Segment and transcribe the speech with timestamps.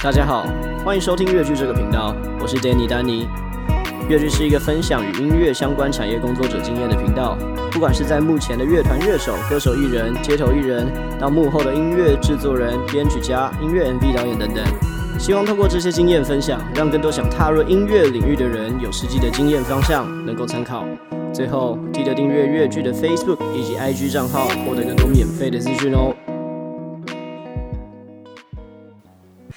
[0.00, 0.46] 大家好，
[0.84, 3.26] 欢迎收听乐剧这个频道，我是 Danny 丹尼。
[4.08, 7.36] 乐剧是一个分享与音乐相关产业工作者经验的频道，
[7.72, 10.86] 不管是在幕前的乐团乐手、歌手艺人、街头艺人，
[11.18, 14.64] 到幕后的音乐制作人、编曲家、音乐 MV 导演等等，
[15.18, 20.84] 希望透过这些经验分享，让更多想踏入音乐领域的人有实际的经验方向，能够参考。
[21.32, 26.14] 最后，记得订阅乐剧的 Facebook 以及 IG 账号，获得更多免费的资讯哦。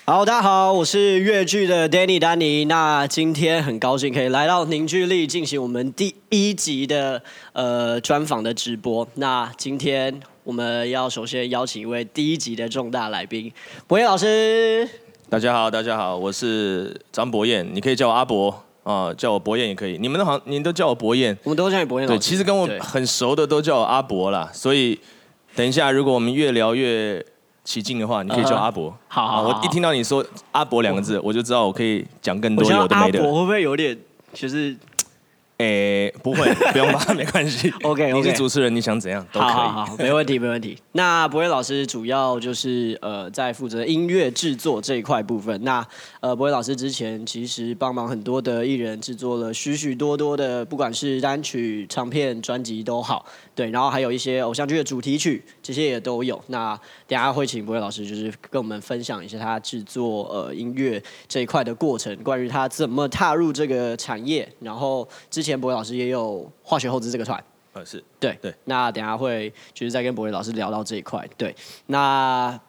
[0.03, 2.65] 好，大家好，我是粤剧的 Danny 丹尼。
[2.65, 7.21] 那今天很高兴可以来到凝聚力进行我们第一集的
[7.53, 9.07] 呃专访的直播。
[9.15, 13.53] 那今天我们要首先邀请一位第一集的重大来宾，
[13.85, 14.89] 博彦老师。
[15.29, 18.49] 大家好，大家好，我是张博彦，你可以叫我阿博
[18.81, 19.99] 啊、呃，叫我博彦也可以。
[19.99, 22.07] 你们都好，你都叫我博彦，我们都叫你博彦。
[22.07, 24.49] 对，其实跟我很熟的都叫我阿博啦。
[24.51, 24.99] 所以
[25.55, 27.23] 等一下，如果我们越聊越
[27.63, 28.89] 起劲的话，你可以叫阿伯。
[28.89, 28.93] Uh.
[29.07, 33.19] 好，好，好，好，我一听到你说阿伯两个字，我就知道我可以讲更多有的没的。
[33.19, 33.97] 阿博会不会有点
[34.33, 34.75] 就是？
[35.57, 37.71] 诶、欸，不会， 不用吧，没关系。
[37.83, 39.49] OK，你是主持人，你想怎样都可以。
[39.51, 40.75] 好，好，好，没问题，没问题。
[40.93, 45.63] 那博伟老师主要就是呃，在负责音乐制作这一块部分。
[45.63, 45.85] 那
[46.19, 53.23] 呃，博伟老师之前其实帮忙很多的艺人制作了许许多多的，不管是单曲、唱片、专辑都好。
[53.55, 56.43] 对，然后还有一些偶像剧的主题曲，这些也都有。
[56.47, 65.61] 那等下会请博伟老师就是跟我们分享一下他制作呃音乐这一块的过程，关于他怎么踏入这个产业，然后之前。
[65.61, 67.43] 博伟老师也有化学后置这个团，
[67.73, 68.51] 呃，是对对。
[68.63, 71.23] 那等下会就是再跟博伟老师聊到这一块。
[71.37, 72.59] 对，那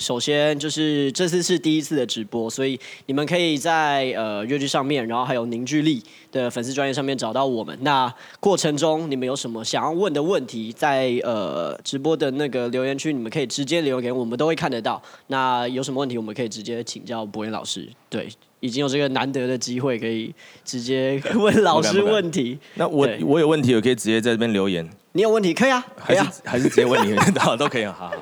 [0.00, 7.76] 首先就是这次是第一次的直播，所以你们可以在呃乐剧上面，然后还有凝聚力的粉丝专业上面找到我们。
[7.82, 15.00] 那过程中你们有什么想要问的问题，在呃直播的那个留言区，你们可以直接留言给我们，都会看得到。
[15.26, 17.88] 那有什么问题，我们可以直接请教博彦老师。
[18.08, 18.28] 对。
[18.60, 20.34] 已经有这个难得的机会，可以
[20.66, 22.58] 直接问老师 问题。
[22.74, 24.86] 那我我有问题，我可以直接在这边留言。
[25.12, 28.16] 你有问题可以啊，可以啊，还是直接问你，好都可以啊，好，好，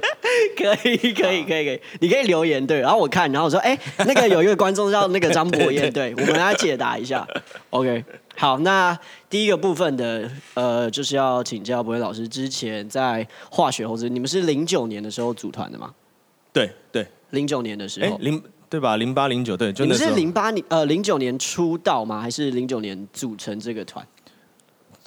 [0.59, 7.27] 可以可以可以可以，你可以留言对，然后我看，然后我说，哎、欸，那个有一个观众叫那个张博彦， 对，我们来解答一下。
[7.71, 8.05] OK，
[8.37, 8.99] 好，那
[9.31, 15.95] 第一个部分的呃，就是要请教博彦老师，之前在化学猴子，你们是零九年的时候组团的吗？
[16.53, 18.43] 对对，零九年的时候，零。
[18.71, 18.99] 对吧？
[18.99, 22.21] 零八零九对，就你们是零八年呃零九年出道吗？
[22.21, 24.07] 还是零九年组成这个团？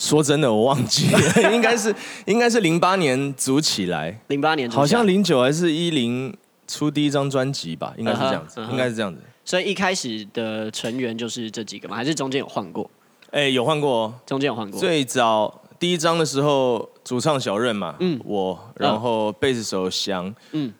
[0.01, 1.19] 说真的，我忘记了，
[1.53, 1.95] 应该是
[2.25, 4.19] 应该是零八年组起来。
[4.29, 6.35] 零八年好像零九还是一零
[6.67, 7.93] 出第一张专辑吧？
[7.97, 8.71] 应该是这样子，uh -huh, uh -huh.
[8.71, 9.21] 应该是这样子。
[9.45, 11.95] 所以一开始的成员就是这几个吗？
[11.95, 12.89] 还是中间有换过？
[13.29, 14.79] 哎，有换过哦，中间有换过。
[14.79, 20.73] 最早第一张的时候，主唱小任嘛，嗯，我，然后贝斯手翔，嗯，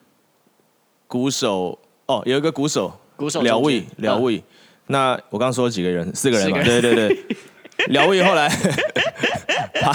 [1.05, 1.77] 鼓手。
[2.07, 4.43] 哦，有一个鼓手，鼓手廖伟，廖伟、嗯。
[4.87, 6.13] 那我刚刚说了几个人？
[6.15, 6.63] 四个人嘛。
[6.63, 7.25] 对对对。
[7.87, 8.49] 廖伟后来
[9.81, 9.93] 怕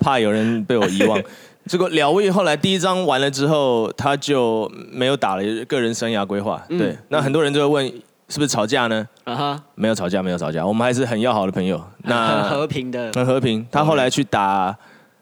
[0.00, 1.20] 怕有人被我遗忘。
[1.66, 6.62] 这个廖伟后来第一张完了之后，他就没有打了个人生涯规划。
[6.68, 6.98] 对、嗯。
[7.08, 7.86] 那很多人就会问，
[8.28, 9.08] 是不是吵架呢？
[9.24, 9.62] 啊哈。
[9.74, 11.82] 没有吵架，没有吵架，我们还是很要好的朋友。
[12.02, 13.10] 那很 和平的。
[13.14, 13.66] 很和平。
[13.70, 14.76] 他后来去打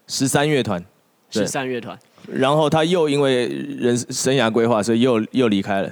[0.07, 0.83] 十三乐团。
[1.29, 1.97] 十三乐团。
[2.27, 5.89] 然后他又因为人生涯规划，所以又又离开了。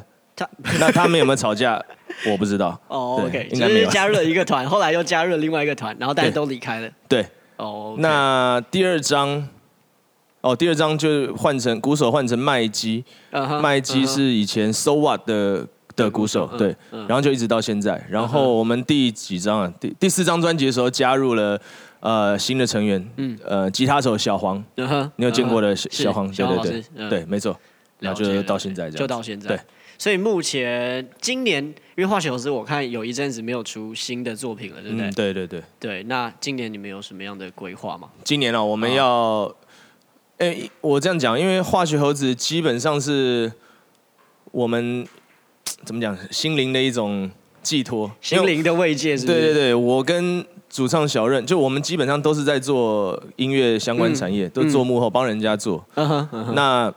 [0.80, 1.84] 那他们有没有吵架？
[2.30, 2.80] 我不知道。
[2.88, 3.86] 哦、oh,，OK，应该没有。
[3.86, 6.90] 就是加入了一个团，后来又加入了另外一个团，然后大家都离开了。
[7.08, 7.26] 对。
[7.58, 7.66] 哦。
[7.66, 8.02] Oh, okay.
[8.02, 9.48] 那第二张，
[10.42, 15.66] 哦，第二张就换成鼓手换成麦基，麦、uh、基是以前 So What 的
[15.96, 16.74] 的鼓手，对。
[16.92, 17.08] Uh.
[17.08, 18.06] 然后就一直到现在。
[18.10, 19.74] 然后我们第几张啊？
[19.80, 21.60] 第第四张专辑的时候加入了
[22.02, 25.10] 呃新的成员，嗯，呃，吉他手小黄，uh.
[25.16, 26.30] 你有见过的小黄？
[26.32, 27.58] 对，对，对，对，没错。
[28.00, 29.48] 然后就到现在这样，就到现在。
[29.48, 29.60] 对。
[30.02, 35.08] 所以目前今年，因为化学猴子我看有一阵子没有出新的作品了，对不对？
[35.08, 35.62] 嗯、对对对。
[35.80, 38.10] 对，那今年你们有什么样的规划吗？
[38.24, 39.44] 今年呢、哦，我们要，
[40.40, 43.52] 哎、哦欸，我这样讲，因为化学猴子基本上是
[44.46, 45.06] 我们
[45.86, 47.30] 怎么讲，心灵的一种
[47.62, 49.28] 寄托，心灵的慰藉是是？
[49.28, 55.86] 对对对，我跟主唱小任，就我们基本上都是在做音乐相关产业，嗯、都做幕后帮人家做。
[55.94, 56.92] 嗯哼那。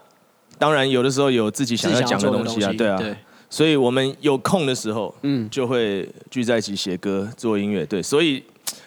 [0.57, 2.99] 当然，有的时候有自己想要讲的东西啊，对啊，
[3.49, 8.43] 所以我们有空的时候，嗯，就会聚在一起写歌、做音乐，对，所以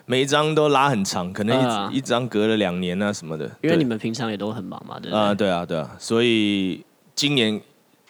[0.06, 3.44] 每一张都拉很长，可能一一张隔了两年啊什么的。
[3.62, 6.84] 因为你们平常也都很忙嘛，对啊，对啊，对啊，所以
[7.14, 7.60] 今年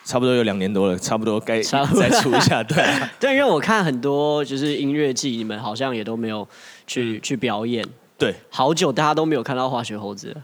[0.03, 3.11] 差不多有两年多了，差不多该再出一下，对啊。
[3.19, 6.47] 对，因为我看很多就是音乐季，你们好像也都没有
[6.87, 7.85] 去去表演，
[8.17, 10.41] 对，好久大家都没有看到化学猴子了。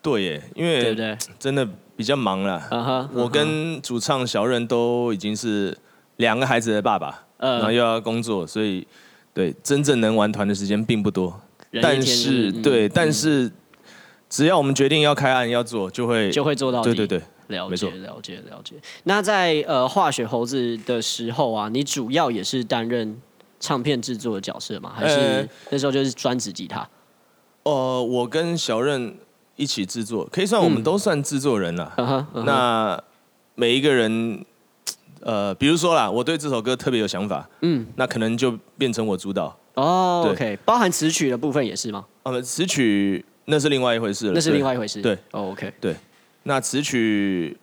[0.00, 1.68] 对耶，因为对不对，真的。
[1.98, 3.08] 比较忙了，uh uh.
[3.12, 5.76] 我跟主唱小任都已经是
[6.18, 8.86] 两个孩子的爸爸，呃、然后又要工作，所以
[9.34, 11.40] 对真正能玩团的时间并不多。
[11.82, 13.50] 但是、嗯、对，但是
[14.30, 16.82] 只要我们决定要开案要做，就会就会做到。
[16.84, 18.76] 对对对，了解了解了解。
[19.02, 23.20] 那在呃化学猴子的时候啊，你主要也是担任
[23.58, 24.92] 唱片制作的角色吗？
[24.94, 26.88] 还是那时候就是专职吉他？
[27.64, 29.16] 哦、呃，我跟小任
[29.58, 31.92] 一起制作，可以算我们都算制作人了。
[31.98, 33.04] 嗯 uh huh, uh huh、那
[33.54, 34.42] 每一个人。
[35.20, 40.22] 呃，比如说啦，我对这首歌特别有想法，嗯，那可能就变成我主导哦。
[40.22, 42.06] 对 OK，包含词曲的部分也是吗？
[42.22, 45.02] 呃，词曲那是另外一回事了，那是另外一回事。
[45.02, 45.96] 对，哦，OK，对，
[46.44, 47.54] 那词曲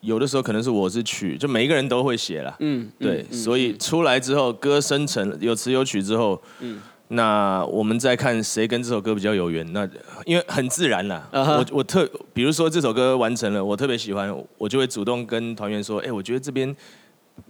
[0.00, 2.52] 有的时候可能是我是曲，就每一个人都会写啦。
[2.58, 6.82] 嗯，对，嗯、所以出来之后，歌生成有词有曲之后，嗯。
[7.10, 9.88] 那我们再看谁跟这首歌比较有缘，那
[10.26, 11.26] 因为很自然啦。
[11.32, 11.56] Uh huh.
[11.56, 16.76] 我我特比如说这首歌完成了，我特别喜欢，我就会主动跟团员说，哎、欸，我觉得这边，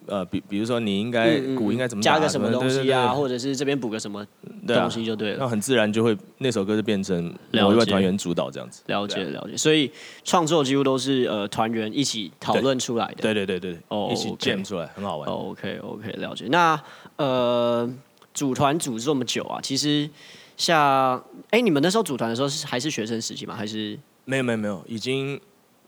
[0.06, 4.25] 呃，比比如说你应该鼓应该怎么加个什么东西啊，或者是这边补个什么
[4.64, 5.38] 东西就对了。
[5.40, 8.84] 那很自然就会那首歌就变成某一位团员主导这样子。
[8.87, 9.90] 了解了解，所以
[10.22, 13.22] 创作几乎都是呃团员一起讨论出来的。
[13.22, 15.28] 对对对对，哦，oh, 一起 jam 出来.很好玩。
[15.28, 16.44] OK OK，了解。
[16.49, 16.81] 那
[17.16, 17.93] 呃。
[18.38, 20.08] 组团组这么久啊，其实
[20.56, 21.19] 像
[21.50, 23.52] 哎、欸，你们那时候组团的时候是还是学生时期吗？
[23.56, 25.40] 还是没有没有没有，已经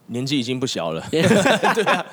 [0.06, 1.00] 年纪已经不小了。
[1.10, 2.04] 对啊，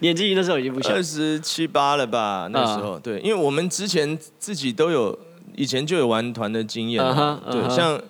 [0.00, 2.48] 年纪那时候已经不小，二十七八了吧？
[2.50, 3.00] 那时候、uh.
[3.00, 5.18] 对，因为我们之前自己都有
[5.54, 7.52] 以前就有玩团的经验，uh huh, uh huh.
[7.52, 8.00] 对，像。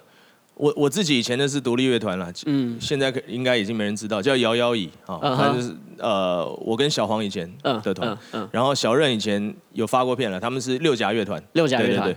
[0.59, 8.19] 我我自己以前的是独立乐团了，嗯，现在应该已经没人知道，叫摇摇椅啊，反正就是呃，我跟小黄以前的团，
[8.51, 12.15] 然后小任以前有发过片了，他们是六甲乐团，六甲乐团，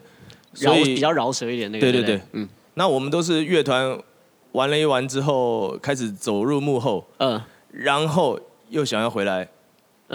[0.54, 2.04] 所以比较饶舌一点那个，对对？
[2.04, 3.98] 对，嗯，那我们都是乐团
[4.54, 7.40] 玩了一玩之后，开始走入幕后，嗯，
[7.72, 8.40] 然后
[8.70, 9.48] 又想要回来。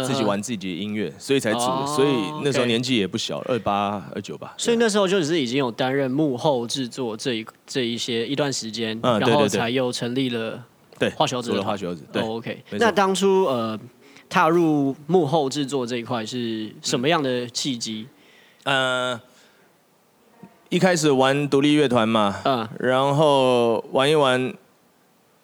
[0.04, 1.86] 自己玩自己的音乐，所以才组的。
[1.86, 2.08] 所以
[2.44, 4.54] 那时候年纪也不小，二八二九吧。
[4.58, 10.62] 所以那时候就只是已经有担任幕后制作这一这一些一段时间，然后才又成立了
[10.98, 12.04] 对化学猴子的化学猴子。
[12.12, 12.62] 对，OK。
[12.72, 13.78] 那当初呃
[14.28, 18.06] 踏入幕后制作这一块是什么样的契机？
[18.64, 19.18] 呃，
[20.68, 24.52] 一开始玩独立乐团嘛，嗯，然后玩一玩，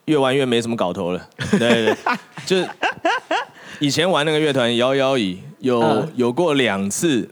[0.07, 1.97] 越玩越没什么搞头了，对对，
[2.45, 2.69] 就。
[3.83, 7.29] 以前玩那个乐团摇摇椅，有、uh, 有过两次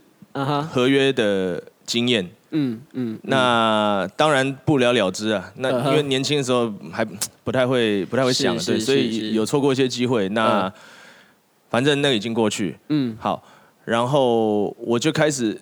[0.69, 5.49] 合约的经验，嗯嗯，那当然不了了之啊。
[5.55, 7.07] 那因为年轻的时候还
[7.45, 10.27] 不太会不太会想，对，所以有错过一些机会。
[10.27, 10.73] 那、uh,
[11.69, 13.41] 反正那个已经过去，嗯，好，
[13.85, 15.57] 然后我就开始，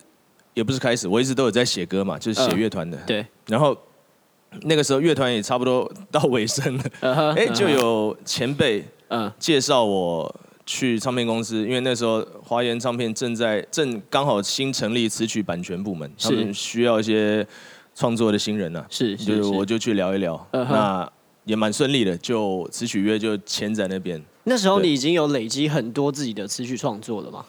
[0.54, 3.24] 也不是开始，我一直都有在写歌嘛，就是写乐团的，uh, 对。
[3.46, 3.78] 然后
[4.62, 7.52] 那个时候乐团也差不多到尾声了，哎、uh，huh, uh.
[7.52, 10.34] 就有前辈嗯介绍我。
[10.66, 17.44] 去唱片公司，因为那时候华研唱片正在正刚好新成立词曲版权部门，是他们需要一些
[17.94, 18.86] 创作的新人呢、啊。
[18.88, 20.64] 是，就，是，我就去聊一聊，uh.
[20.64, 21.12] 那
[21.44, 24.22] 也蛮顺利的，就词曲约就签在那边。
[24.44, 27.44] 那时候你已经有累积很多自己的词曲创作了吗？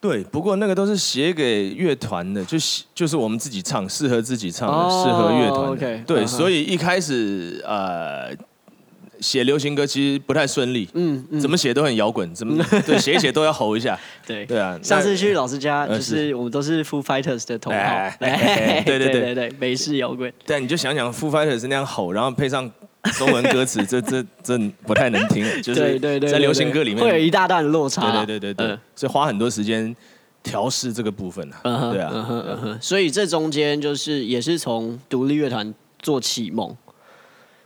[0.00, 2.58] 对，不过那个都是写给乐团的，就
[2.94, 5.70] 就是我们自己唱，适合自己唱的，适、oh, 合乐团。
[5.70, 6.26] OK，对，uh huh.
[6.26, 8.36] 所以一开始呃。
[9.22, 14.44] 写流行歌其实不太顺利，嗯，怎么写都很摇滚，怎么 对写一写都要吼一下， 对。
[14.44, 14.78] 对啊。
[14.82, 19.20] 上次去老师家，就是我们都是 Foo Fighters 的同好，对对 对。
[19.20, 20.30] 对对，美式摇滚。
[20.44, 22.70] 但，你就想想 Foo Fighters 那样吼，然后配上
[23.14, 29.94] 中文歌词，这这这不太能听，就是在流行歌里面会有一大段落差，对对对对对，所以花很多时间
[30.42, 36.76] 调试这个部分啊，对啊，所以这中间就是也是从独立乐团做启蒙。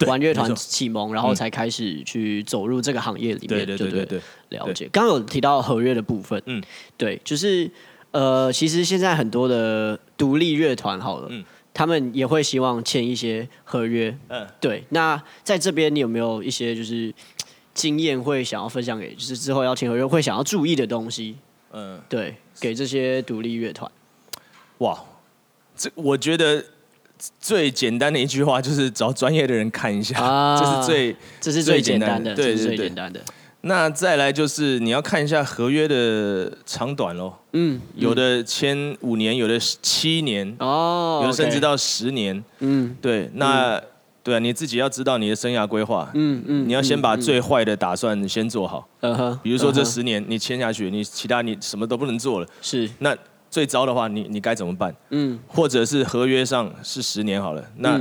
[0.07, 4.89] 玩乐团启蒙，然后才开始去走入这个行业里面，对对对对，了解。
[4.93, 6.63] 刚刚有提到合约的部分，嗯，
[6.99, 7.71] 对，就是
[8.11, 14.85] 呃，其实现在很多的独立乐团好了，嗯，他们也会希望签一些合约，嗯，对。
[14.91, 17.13] 那在这边你有没有一些就是
[17.73, 21.37] 经验会想要分享给，就是之后要签合约会想要注意的东西？
[21.73, 23.91] 嗯，对，给这些独立乐团。
[24.79, 25.03] 哇，
[25.75, 26.65] 这我觉得。
[27.41, 33.21] 最简单的一句话就是找专业的人看一下，啊、这是最这是最简单的，对对对，最简单的。
[33.63, 43.83] 那再来就是你要看一下合约的长短喽，嗯，有的签五年，有的七年，哦，有的甚至到十年，嗯，对，那、嗯、
[44.23, 52.89] 对啊，你自己要知道你的生涯规划，嗯嗯，你要先把最坏的打算先做好，嗯哼，比如说这十年你签下去，你其他你什么都不能做了，是。
[52.99, 53.17] 那。
[53.57, 54.95] 最糟的话，你你该怎么办？
[55.09, 57.99] 嗯，或者是合约上是十年好了，那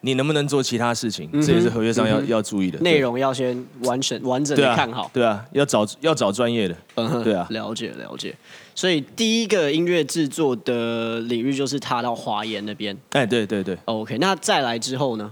[0.00, 2.78] 你能不能做其他事情，这也是合约上要要注意的。
[2.78, 5.10] 内容要先完整完整的看好。
[5.12, 6.74] 对啊，要找要找专业的。
[6.94, 8.34] 嗯哼，对啊，了解了解。
[8.74, 12.96] 所以第一个音乐制作的领域就是踏到华研那边。
[13.10, 13.76] 哎，对对对。
[13.84, 15.30] OK，那再来之后呢？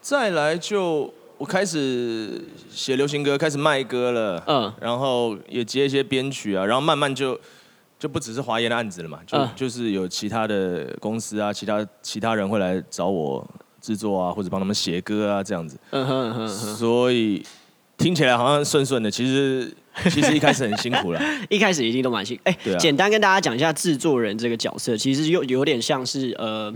[0.00, 4.40] 再来就我开始写流行歌，开始卖歌了。
[4.46, 7.36] 嗯，然后也接一些编曲啊，然后慢慢就。
[8.04, 13.42] 就不只是华研的案子了嘛，就、uh, 就是有其他的公司啊，其他其他人会来找我
[13.80, 15.78] 制作啊，或者帮他们写歌啊，这样子。
[15.90, 16.46] Uh huh, uh huh.
[16.46, 17.42] 所以
[17.96, 19.74] 听起来好像顺顺的，其实
[20.10, 21.20] 其实一开始很辛苦了。
[21.48, 22.42] 一开始一定都蛮辛苦。
[22.44, 26.70] 哎、欸，啊、简单跟大家讲一下制作人这个角色，其实有有点像是呃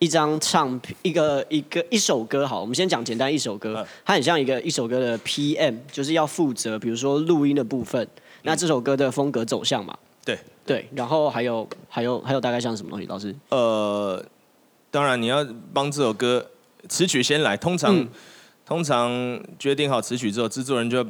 [0.00, 2.44] 一张唱片一个一个一首歌。
[2.44, 3.86] 好，我们先讲简单一首歌，uh.
[4.04, 8.08] 它很像一个一首歌的 PM，就是要负责比如说录音的部分，
[8.42, 9.96] 那这首歌的风格走向嘛。
[10.24, 13.06] 对对，然后还有还有还有大概像什么东西？
[13.06, 13.34] 老师？
[13.50, 14.22] 呃，
[14.90, 16.44] 当然你要帮这首歌
[16.88, 18.08] 词曲先来，通常、嗯、
[18.64, 19.10] 通常
[19.58, 21.06] 决定好词曲之后，制作人就要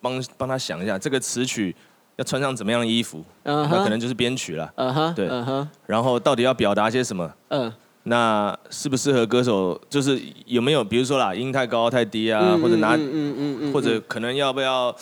[0.00, 1.74] 帮帮他想一下这个词曲
[2.16, 7.28] 要穿上怎么样的衣服，嗯、uh，huh, 那可能就是编曲了，嗯哼、uh，huh, 对，嗯哼、uh，huh, 然后到底要表达些什么？
[7.48, 7.72] 嗯、uh，huh,
[8.04, 9.80] 那适不适合歌手？
[9.90, 14.94] 就是有没有比如说啦，音太高太低啊，嗯、或者拿，嗯嗯嗯，嗯或者可能要不要？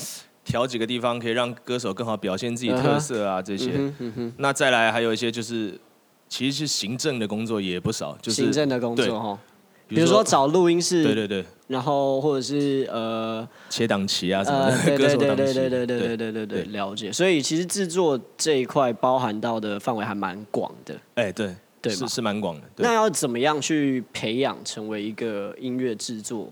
[0.49, 3.73] 调几个地方可以让歌手更好表现自己特色啊，这些。
[3.75, 5.79] 嗯嗯嗯、那再来还有一些就是，
[6.27, 9.39] 其实是行政的工作也不少，就是行政的工作哈。
[9.87, 17.13] 比如说找录音室，对对对，然后或者是呃切档期啊什么的，呃、 对对对对对对对对对对对对，了解。
[17.13, 20.95] 所以其实制作这一块包含到的范围还蛮广的。
[21.17, 22.63] 哎，对对，是是蛮广的。
[22.77, 26.51] 那要怎么样去培养成为一个音乐制作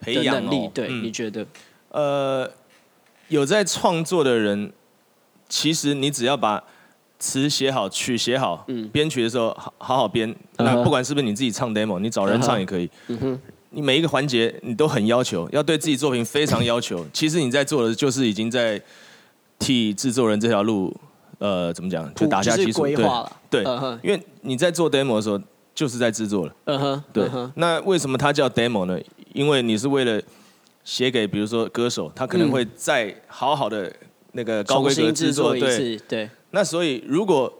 [0.00, 0.70] 的能力？
[0.72, 1.44] 对，你觉得？
[1.88, 2.48] 呃。
[3.30, 4.72] 有在创作的人，
[5.48, 6.62] 其实你只要把
[7.18, 10.34] 词写好、曲写好，嗯，编曲的时候好好好编。
[10.58, 12.90] 那不管是不是你自己唱 demo，你找人唱也可以。
[13.06, 17.06] 嗯哼，你每一个环节你都很要求，要对自己作品非常要求。
[17.12, 18.82] 其实你在做的就是已经在
[19.60, 20.92] 替制作人这条路，
[21.38, 22.82] 呃，怎么讲，就打下基础。
[22.82, 22.96] 对，
[23.48, 23.62] 对，
[24.02, 25.40] 因为你在做 demo 的时候
[25.72, 26.52] 就是在制作了。
[26.64, 27.30] 嗯哼，对。
[27.54, 28.98] 那为什么它叫 demo 呢？
[29.32, 30.20] 因为你是为了。
[30.90, 33.94] 写给比如说歌手，他可能会再好好的
[34.32, 36.28] 那个高规格制作，一次对。
[36.50, 37.52] 那所以如果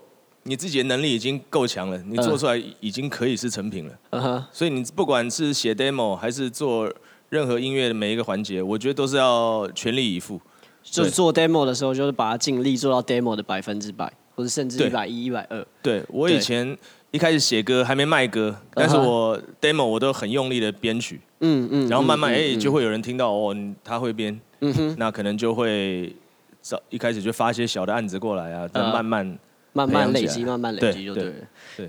[0.43, 3.97] 你自己的能力已经够强了，你做出来已经可以是成品了。
[4.11, 4.45] 嗯哼。
[4.51, 6.93] 所以你不管是写 demo 还是做
[7.29, 10.41] 任何音乐的每一个环节，我觉得都是要全力以赴。
[10.83, 15.65] 就是做 demo 的时候，就是把它尽力做到 demo 的百分之百，或者甚至一百一、一百二。
[15.81, 16.77] 对，我以前。
[17.13, 26.15] 一开始写歌还没卖歌，但是我 demo 我都很用力的编曲，嗯嗯，然后慢慢哎就会有人听到哦，他会编，嗯哼，那可能就会
[26.63, 29.39] 找一开始就发一些小的案子过来啊，再慢慢
[29.73, 31.35] 慢慢累积，慢慢累积就对了。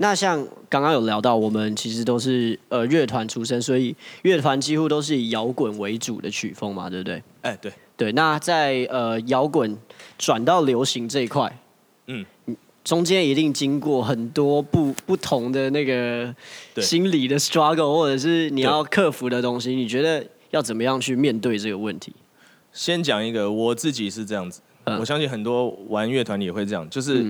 [0.00, 7.22] 那像刚刚有聊到，我们其实都是呃乐团出身，所以乐团几乎都是以摇滚为主的曲风嘛，对不对？
[7.42, 8.12] 哎，对对。
[8.12, 9.78] 那在呃摇滚
[10.18, 11.56] 转到流行这一块，
[12.08, 12.26] 嗯。
[12.84, 16.34] 中间一定经过很多不不同的那个
[16.78, 19.74] 心理的 struggle，或者是你要克服的东西。
[19.74, 22.12] 你觉得要怎么样去面对这个问题？
[22.72, 27.24] 先讲一个，我自己是这样子，嗯、我相信很多玩乐团也会这样，就是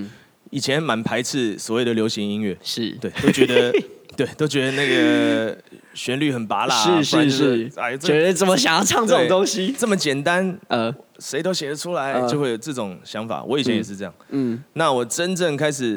[0.50, 2.90] 以前蛮排斥所谓的流行音乐，是。
[3.00, 3.72] 对，都觉得
[4.16, 5.56] 对，都觉得那个
[5.94, 10.58] 旋律很拔辣，是是是，哎，觉得怎么想要唱这种东西这么简单？
[10.68, 10.94] 呃。
[11.18, 13.44] 谁都写得出来，就会有这种想法。
[13.44, 14.12] 我以前也是这样。
[14.30, 15.94] 嗯，那我真正开始，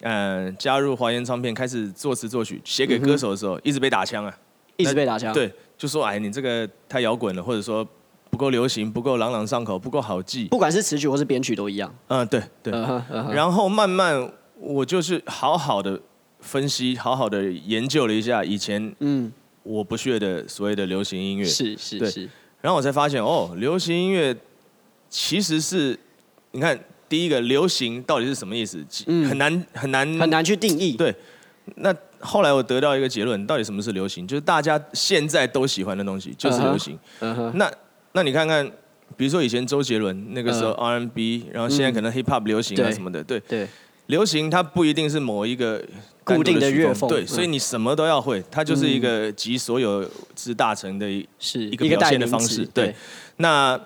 [0.00, 4.34] 嗯、呃，加入华研唱片，开始作词作曲，写给歌手的时候，一直被打枪啊，
[4.78, 5.34] 一直被打枪。
[5.34, 7.86] 对，就说哎，你这个太摇滚了，或者说
[8.30, 10.46] 不够流行，不够朗朗上口，不够好记。
[10.46, 11.94] 不管是词曲或是编曲都一样。
[12.08, 12.72] 嗯，对对。
[12.72, 13.30] Uh uh.
[13.32, 16.00] 然后慢慢，我就是好好的
[16.44, 19.32] 分析，好好的研究了一下以前，嗯，
[19.62, 21.44] 我不屑的所谓的流行音乐。
[21.44, 21.98] 是是是。
[21.98, 22.28] 对，
[22.60, 24.36] 然后我才发现，哦，流行音乐。
[25.10, 25.96] 其实是，
[26.50, 26.76] 你看，
[27.08, 28.84] 第一个流行到底是什么意思？
[29.06, 30.94] 嗯，很难很难很难去定义。
[30.96, 31.14] 对，
[31.76, 34.26] 那后来我得到一个结论，到底什么是流行？
[34.26, 36.98] 就是大家现在都喜欢的东西就是流行。
[37.20, 37.32] Uh.
[37.38, 37.52] Uh.
[37.52, 37.72] 那
[38.10, 38.68] 那你看看，
[39.16, 43.68] 比如说以前周杰伦那个时候 R&B，然后现在可能 Hip Hop 流行啊什么的，对对。
[44.06, 45.82] 流行它不一定是某一个
[46.24, 52.64] 固定的乐风，对，所以你什么都要会，它就是一个集所有之大成的一是一个表现的方式。
[52.66, 52.94] 对，
[53.36, 53.80] 那。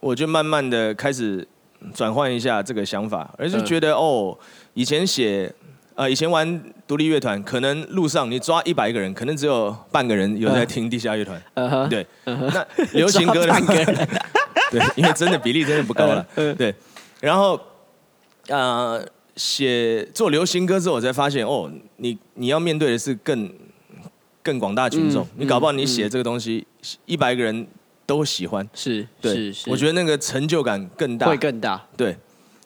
[0.00, 1.46] 我就慢慢的开始
[1.94, 4.38] 转换一下这个想法，而是觉得、嗯、哦，
[4.74, 5.54] 以前写，
[5.94, 11.40] 呃，以前玩独立乐团，可能路上你抓一百个人，可能只有半个人有在听地下乐团，
[11.88, 14.08] 对，那流行歌的半个人，
[14.72, 16.74] 对，因为真的比例真的不高了，嗯、对，
[17.20, 17.60] 然后，
[18.48, 23.50] 呃，写做流行歌之后，我才发现哦，你你要面对的是更
[24.42, 25.26] 更广大群众。
[25.36, 26.66] 你搞不好你写这个东西，
[27.06, 27.66] 一百个人
[28.06, 31.86] 都喜欢，是对，我觉得那个成就感更大，会更大。
[31.96, 32.16] 对，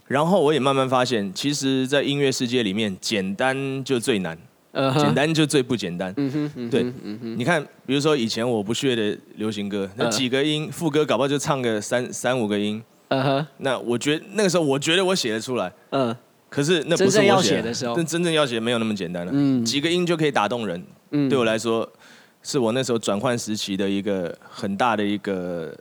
[0.06, 4.37] 然后我也慢慢发现，其实，在音乐世界里面，简单就最难。
[4.99, 6.12] 简单就最不简单。
[6.18, 6.85] 嗯哼，对，
[7.38, 12.82] 你看，比如说以前我不屑的流行歌，那几个音，副歌搞不好就唱个三三五个音。
[13.08, 15.73] 嗯哼，那我觉得那个时候我觉得我写得出来。
[15.92, 16.14] 嗯，
[16.48, 19.32] 可是那不是我写的时候，但真正要写没有那么简单了。
[19.34, 20.82] 嗯，几个音就可以打动人。
[21.10, 21.88] 嗯，对我来说，
[22.42, 25.76] 是我那时候转换时期的一个很大的一个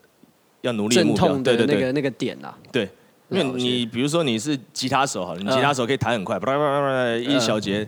[0.62, 1.28] 要努力的目标。
[1.38, 2.56] 对对对，那个那个点啊。
[2.72, 2.90] 对，
[3.30, 6.38] 因为你比如说你是吉他手哈，你吉他手可以弹很快，
[7.18, 7.88] 一小节。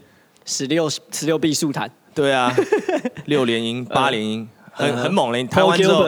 [0.49, 2.49] 十六十六 B 速弹，对啊，
[3.27, 5.43] 六连音八连音，很很猛嘞。
[5.43, 6.05] 弹完之后，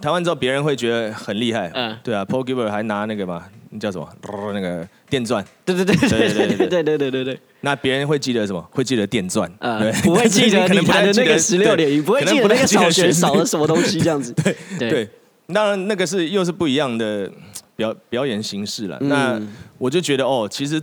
[0.00, 1.70] 弹完之后别人会觉得很厉害。
[1.72, 4.08] 嗯，对啊，Paul Gilbert 还拿那个嘛，那叫什么？
[4.52, 5.44] 那个电钻。
[5.64, 7.40] 对对对对对对对对对对对。
[7.60, 8.62] 那别人会记得什么？
[8.70, 9.50] 会记得电钻。
[9.58, 14.32] 嗯，不会记得 你弹的那个十六连音，不会记得那个小弦少了什么东西这样子。
[14.78, 15.08] 对对，
[15.52, 17.30] 当然那个是又是不一样的
[17.76, 18.96] 表表演形式了。
[19.00, 19.38] 那
[19.76, 20.80] 我就觉得哦，其实。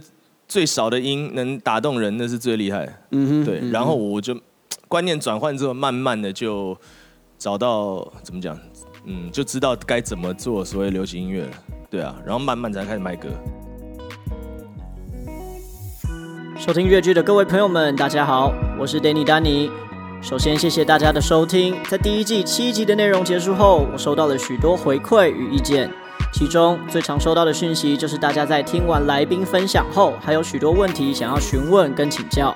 [0.49, 2.87] 最少的音能打动人，那是最厉害。
[3.11, 3.69] 嗯哼，对。
[3.69, 4.33] 然后我就
[4.87, 6.73] 观念转换之后，慢慢的就
[7.37, 8.57] 找到怎么讲，
[9.03, 11.49] 嗯，就知道该怎么做所谓流行音乐了。
[11.89, 13.27] 对啊，然后慢慢才开始卖歌。
[16.57, 19.69] 收听粤剧的各位朋友们，大家好，我是 Danny 丹尼。
[20.23, 21.77] 首先谢谢大家的收听。
[21.87, 25.87] 在第一季七集的内容结束后，我收到了许多回馈与意见。
[26.33, 32.55] 其中最常收到的讯息就是大家在听完来宾分享后，还有许多问题想要询问跟请教。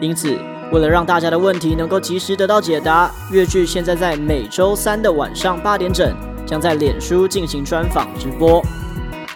[0.00, 0.34] 因此，
[0.72, 6.10] 为了让大家的问题能够及时得到解答，粤剧现在在每周三的晚上八点整，
[6.46, 8.64] 将在脸书进行专访直播。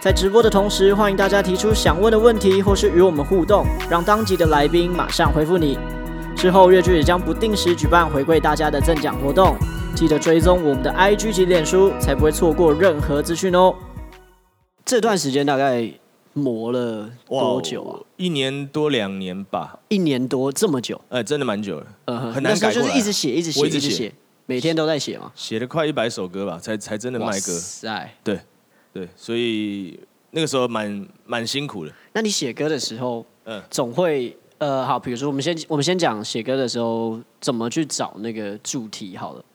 [0.01, 5.77] 在直播的同时，欢迎大家提出想问的问题，或是与我们互动，让当集的来宾马上回复你。
[6.35, 9.55] 之后，乐剧也将不定时举办回馈大家的赠奖活动。
[9.95, 13.75] 记得追踪我们的 IG 及脸书，才不会错过任何资讯哦。
[14.83, 15.87] 这段时间大概
[16.33, 17.99] 磨了多久啊？
[18.17, 19.77] 一年多两年吧。
[19.89, 20.99] 一年多这么久？
[21.09, 22.31] 哎，真的蛮久了。
[22.33, 22.71] 很难改。
[22.73, 24.11] 就是一直写，一直写，一直写，
[24.47, 25.31] 每天都在写嘛。
[25.35, 27.53] 写了快一百首歌吧，才才真的卖歌。
[27.53, 28.39] 塞，对
[28.93, 29.99] 对，所以
[30.31, 31.91] 那个时候蛮蛮辛苦的。
[32.13, 39.45] 那你写歌的时候，嗯，总会呃，好，比如说我们先我们先讲写歌的时候怎么去找那个主题好了。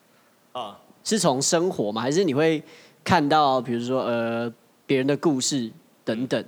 [0.53, 2.01] 啊，是从生活吗？
[2.01, 2.63] 还是你会
[3.05, 4.53] 看到，比如说呃，
[4.87, 5.71] 别人的故事
[6.03, 6.43] 等等？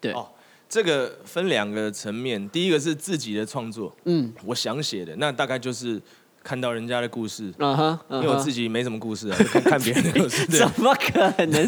[0.00, 0.28] 对，哦，
[0.68, 2.48] 这个分两个层面。
[2.50, 6.02] 第一个是自己的创作，嗯，我想写的，那大概就是
[6.46, 11.66] 看到人家的故事，嗯哼，因为我自己没什么故事啊， 看看别人的故事，怎么可能？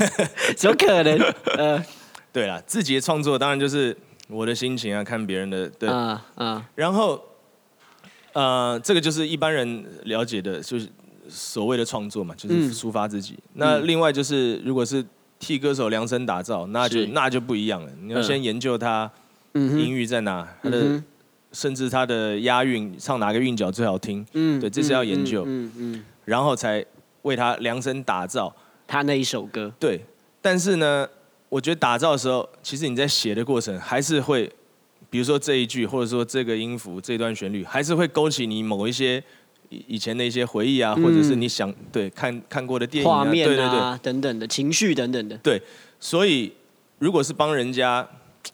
[0.57, 1.19] 怎么可能？
[1.59, 1.85] 呃，
[2.33, 3.97] 对啦，自己的创作当然就是
[4.29, 7.21] 我的心情啊，看别人的，对，嗯嗯，然后
[8.35, 10.89] 呃，这个就是一般人了解的，就是。
[11.31, 13.35] 所谓的创作嘛，就是抒发自己。
[13.35, 15.05] 嗯、那另外就是，如果是
[15.39, 17.93] 替歌手量身打造，那就那就不一样了。
[18.01, 19.11] 你要先研究他
[19.53, 21.03] 音域在哪，他的
[21.53, 24.25] 甚至他的押韵，唱哪个韵脚最好听。
[24.33, 25.45] 嗯，对，这是要研究。
[25.47, 26.05] 嗯嗯。
[26.25, 26.85] 然后才
[27.23, 28.55] 为他量身打造
[28.87, 29.73] 他那一首歌。
[29.79, 30.01] 对，
[30.43, 31.09] 但是呢，
[31.49, 34.51] 我觉得打造的时候，其实你在写的过程还是会，
[35.09, 39.23] 比如说这一句，或者说这个音符、这段旋律，还是会勾起你某一些。
[39.71, 45.37] 以以前的一些回忆啊，或者是你想对看看过的电影啊，画面啊，对对对，等等的情绪等等的。
[45.43, 45.61] 对，
[46.01, 46.51] 所以
[46.99, 48.09] 如果是帮人家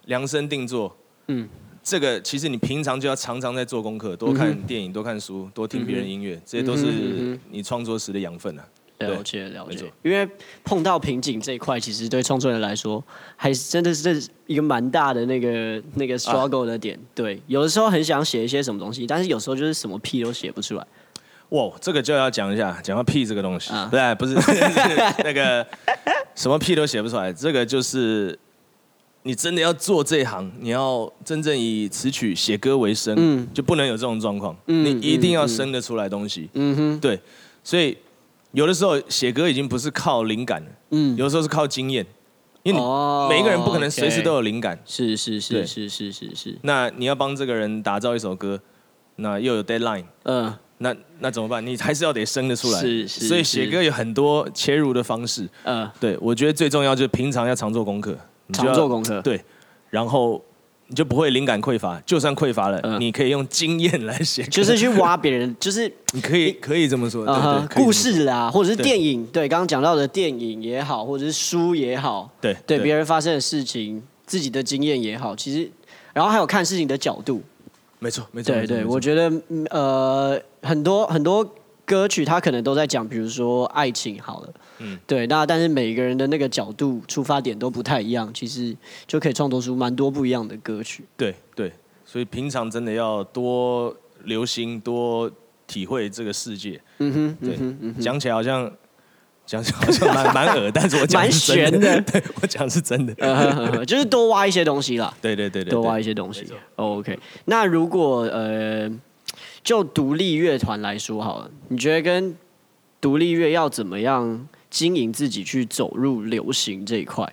[0.07, 0.97] 量身定做，
[1.29, 1.49] 嗯，
[1.85, 8.65] 这个其实你平常就要常常在做功课，多看电影，多看书，多听别人音乐，这些都是你创作时的养分啊。
[8.99, 10.27] 了解了解，因为
[10.63, 13.05] 碰到瓶颈这一块，其实对创作人来说，
[13.37, 16.99] 还是真的是一个蛮大的那个那个 struggle 的点。
[17.15, 20.87] 对，有的时候很想写一些什么东西，但是有时候就是什么屁都写不出来。
[21.51, 24.35] 哇，这个就要讲一下，讲到屁这个东西，啊、对，不是
[25.23, 25.67] 那个
[26.35, 28.39] 什么屁都写不出来，这个就是
[29.27, 37.19] 你真的要做这一行，你要真正以词曲写歌为生，嗯，就不能有这种状况，嗯、你一定要生得出来东西，嗯哼，对，
[37.63, 37.97] 所以
[38.53, 42.07] 有的时候写歌已经不是靠灵感了，嗯，有的时候是靠经验，
[42.63, 42.87] 因为你
[43.31, 48.61] 每一个人不可能随时都有灵感，是是是是是是是，那你要帮这个人打造一首歌，
[49.17, 50.53] 那又有 deadline，嗯。
[50.79, 51.65] 那那怎么办？
[51.65, 53.29] 你还是要得生得出来，是是。
[53.29, 55.49] 所以写歌有很多切入的方式。
[55.63, 58.19] 嗯，对，我觉得最重要就是平常要常做功课，
[58.55, 59.21] 常做功课。
[59.21, 59.41] 对，
[59.91, 60.43] 然后
[60.87, 62.01] 你就不会灵感匮乏。
[62.07, 64.43] 就算匮乏了，你可以用经验来写。
[64.49, 67.27] 就是去挖别人， 就是你可以可以这么说。
[67.27, 75.71] 啊，故事啊，或者是电影，对，刚刚讲到的电影也好，或者是书也好，对对，别人发生的事情，自己的经验也好，其实，
[76.13, 77.43] 然后还有看事情的角度。
[77.99, 78.55] 没错，没错。
[78.55, 79.33] 对对，我觉得
[79.71, 81.43] 呃，很多很多
[81.85, 85.27] 歌曲它可能都在讲，比如说爱情好了，嗯，对。
[85.27, 91.05] 那但是每个人的那个角度出发点都不太一样，其实就可以创作出蛮多不一样的歌曲。
[91.17, 91.73] 对对，
[92.05, 93.95] 所以平常真的要多
[94.25, 95.31] 留心，多
[95.67, 96.81] 体会这个世界。
[96.99, 98.71] 嗯哼，对，讲起来好像。
[99.47, 105.15] 讲起来好像蛮蛮恶，但是我讲是真的，的 对我讲是真的，就是多挖一些东西啦。
[105.21, 106.51] 对对对对，多挖一些东西。
[106.77, 108.91] OK，那如果呃，
[109.65, 112.37] 就独立乐团来说好了，你觉得跟
[113.01, 117.33] 独立乐要怎么样经营自己去走入流行这一块？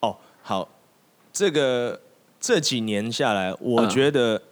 [0.00, 0.68] 哦，好，
[1.32, 2.00] 这个
[2.38, 4.42] 这几年下来，我觉得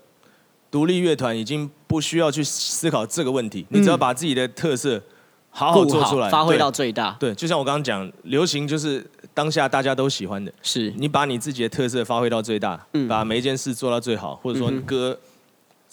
[0.70, 5.02] 独立乐团已经不需要去思考这个问题，你只要把自己的特色。
[5.48, 7.16] 好好做出来，发挥到最大。
[7.18, 10.52] 对，就像我刚刚讲，流行就是当下大家都喜欢的。
[10.60, 15.18] 是你把你自己的特色发挥到最大，嗯，把每一件事做到最好，或者说歌，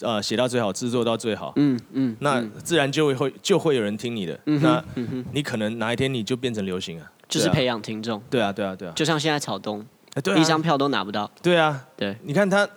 [0.03, 4.37] 呃，写到最好，制作到最好，嗯嗯，那自然就会会就会有人听你的。
[4.45, 4.83] 那
[5.31, 7.11] 你可能哪一天你就变成流行啊？
[7.27, 8.21] 就是培养听众。
[8.29, 8.93] 对啊，对啊，对啊。
[8.95, 9.83] 就像现在草东，
[10.21, 11.29] 第一张票都拿不到。
[11.41, 12.15] 对啊，对。
[12.23, 12.67] 你看他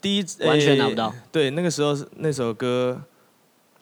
[0.00, 1.12] 第一完全拿不到。
[1.30, 2.98] 对，那个时候那首歌，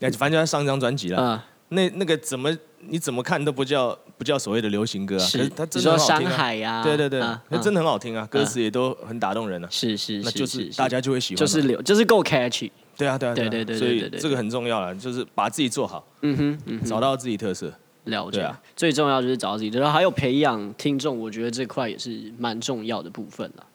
[0.01, 1.45] 反正就在上一张专辑了。
[1.69, 2.57] 那那个怎么
[2.89, 5.19] 你怎么看都不叫不叫所谓的流行歌啊？
[5.19, 6.31] 是，他真的很好听啊。
[6.31, 9.69] 山海呀，对对对，那真的很好听啊，歌词也都很打动人啊。
[9.71, 12.71] 是是是，那就是大家就会喜欢，就是流，就是够 catchy。
[12.97, 17.73] 对啊对啊对对对，所以这个很重要了，就是把自己做好，嗯哼，找到自己特色。
[18.05, 23.67] 了解啊，最重要就是找到自己特色，还有培养听众，我觉得这块也是蛮重要的部分了。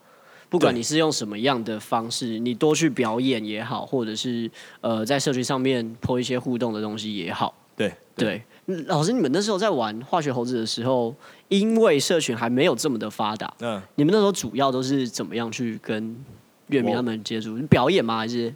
[0.48, 7.54] 不管你是用什么样的方式，你多去表演也好，或者是呃在社群上面 po 一些互动的东西也好。
[7.76, 8.42] 对对，
[8.88, 11.14] 老师，你们那时候在玩化学猴子的时候，
[11.50, 16.16] 因为社群还没有这么的发达，嗯，你们那时候主要都是怎么样去跟
[16.68, 17.58] 乐迷他们接触？
[17.68, 18.18] 表演吗？
[18.18, 18.54] 还是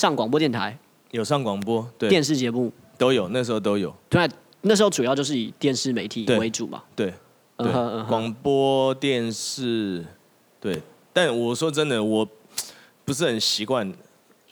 [0.00, 0.78] 上广播电台？
[1.10, 3.94] 有上广播，对，电视节目都有，那时候都有。
[4.08, 4.26] 对，
[4.62, 6.82] 那时候主要就是以电视媒体为主嘛。
[6.96, 7.12] 对，
[7.58, 7.70] 对，
[8.08, 10.02] 广播电视，
[10.58, 10.80] 对。
[11.12, 12.26] 但我说真的，我
[13.04, 13.92] 不是很习惯。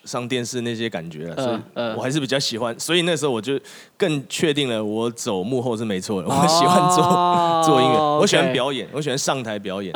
[0.05, 1.59] 上电视那些感觉，所以
[1.95, 3.61] 我还是比较喜欢，所以那时候我就
[3.95, 6.29] 更确定了，我走幕后是没错的。
[6.29, 9.93] 我喜欢做做音乐，我喜欢表演，我喜欢上台表演，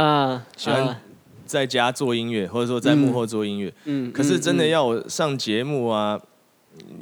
[0.54, 0.94] 喜欢
[1.52, 3.70] 在家做音乐，或者说在幕后做音乐。
[3.84, 6.18] 嗯，可是真的要我上节目啊，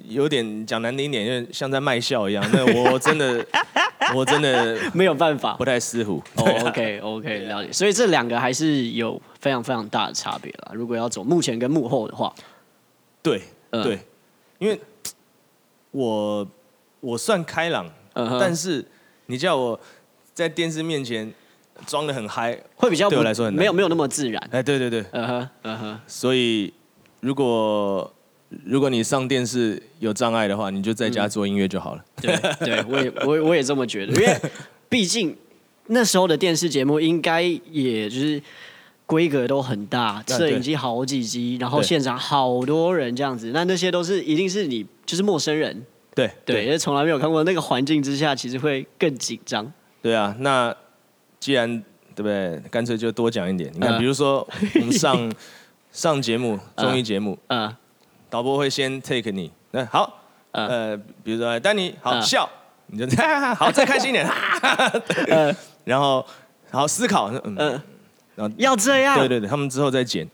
[0.09, 2.45] 有点讲难听一点，因为像在卖笑一样。
[2.53, 3.47] 那 我真的，
[4.13, 6.21] 我真的 没有办法，不太适合。
[6.35, 7.71] OK OK， 了解。
[7.73, 10.73] 所以这两个还是有非常非常大的差别了。
[10.75, 12.35] 如果要走幕前跟幕后的话。
[13.23, 14.01] 对，对，
[14.59, 14.81] 因为
[15.93, 16.45] 我
[16.99, 18.85] 我算开朗，但是
[19.27, 19.79] 你叫我
[20.35, 21.33] 在电视面前
[21.87, 24.43] 装的很嗨，会比较对我来说很难，没有没有那么自然。
[24.51, 26.01] 哎，对对对，嗯哼，嗯哼。
[26.07, 26.73] 所以
[27.21, 28.13] 如果
[28.65, 32.05] 如果你上电视有障碍的话，你就在家做音乐就好了。
[32.21, 34.37] 对对，我也我我也这么觉得，因为
[34.89, 35.37] 毕竟
[35.87, 38.43] 那时候的电视节目应该也就是。
[39.11, 49.73] 规格都很大，摄影机好几机，然后现场好多人这样子，那那些都是一定是你就是陌生人，对对，因为从来没有看过那个环境之下，其实会更紧张。
[50.01, 50.73] 对啊，那
[51.41, 51.83] 既然
[52.15, 53.69] 对不对，干脆就多讲一点。
[53.75, 55.33] 你看，比如说我们上
[55.91, 57.75] 上节目综艺节目，嗯，
[58.29, 60.21] 导播会先 take 你，那好，
[60.53, 62.49] 呃，比如说丹尼好笑，
[62.87, 63.07] 你就
[63.57, 64.31] 好再开心一点，
[65.85, 66.25] 然后
[66.71, 67.81] 好思考，嗯。
[68.57, 69.19] 要这样？
[69.19, 70.27] 对对对，他们之后再剪，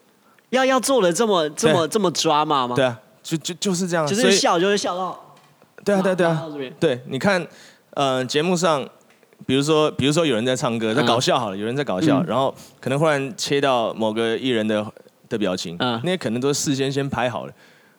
[0.50, 2.76] 要要做的这么这么这么抓马吗？
[2.76, 5.34] 对啊，就就就是这样，就是笑就是笑到，
[5.84, 6.46] 对啊对对啊，
[6.78, 7.44] 对，你看，
[7.94, 8.88] 呃，节目上，
[9.46, 14.84] 比如说比如说有人在唱歌，在搞笑好了，有人在搞笑，然后可能忽然切到某个艺人的
[15.28, 17.52] 的表情，那些可能都事先先拍好了，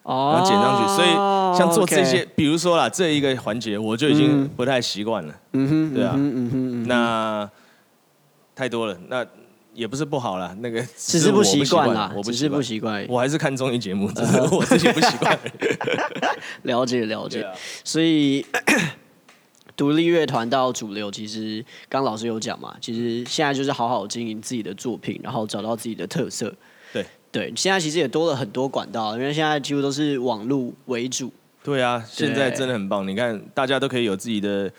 [0.03, 1.09] 然后剪上去，所以
[1.57, 7.49] 像做这些，比如说啦，这一个环节我就已经不太习惯了，嗯哼，对啊，嗯哼，那
[8.53, 9.25] 太多了，那。
[9.73, 15.37] 也不是不好啦，那个 只是不习惯啦，我不是不习惯，我还是看综艺节目，只是 我自己不习惯。
[16.63, 17.45] 了 解了解，
[17.83, 18.43] 所以
[19.77, 26.53] 独立乐团到主流，其实刚老师有讲嘛，其实现在就是好好经营自己的作品，然后找到自己的特色。
[26.91, 31.31] 对对，现在其实也多了很多管道，因为现在几乎都是网络为主。
[31.63, 34.71] 对啊，现在真的很棒，你看大家都可以有自己的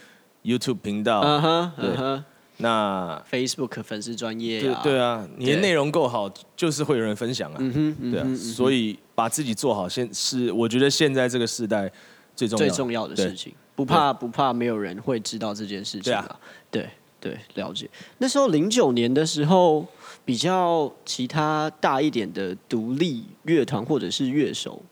[0.43, 1.21] YouTube 频道。
[1.21, 2.25] 嗯哼，嗯哼。
[2.61, 7.57] 那 Facebook 粉丝专页，对对啊，你的内容够好，就是会有人分享啊。
[7.61, 11.89] 嗯哼，对啊，所以把自己做好，现是我觉得现在这个时代
[12.35, 13.53] 最重要最重要的事情。
[13.79, 16.41] 不怕不怕，没有人会知道这件事情啊。
[16.69, 17.89] 对对，了解。
[18.19, 19.87] 那时候零九年的时候，
[20.25, 24.83] 比较其他大一点的独立乐团或者是乐手，